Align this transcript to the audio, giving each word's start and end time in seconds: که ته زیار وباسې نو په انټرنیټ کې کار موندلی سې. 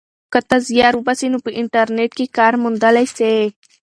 که 0.31 0.39
ته 0.49 0.57
زیار 0.67 0.93
وباسې 0.95 1.25
نو 1.31 1.37
په 1.45 1.49
انټرنیټ 1.59 2.11
کې 2.17 2.33
کار 2.37 2.53
موندلی 2.63 3.05
سې. 3.15 3.33